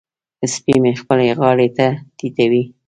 [0.53, 2.63] سپی مې خپلې غاړې ته ټيټوي.